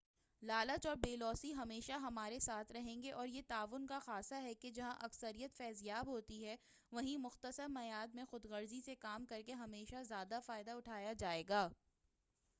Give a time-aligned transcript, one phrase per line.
[0.41, 4.53] لالچ اور بے لوثی ہمیشہ ہمارے ساتھ رہیں گے اور یہ تعاون کا خاصہ ہے
[4.53, 6.55] کہ جہاں اکثریت فیض یاب ہوتی ہے
[6.91, 11.67] وہیں مختصر میعاد میں خود غرضی سے کام کرکے ہمیشہ زیادہ فائدہ اٹھایا جائے گا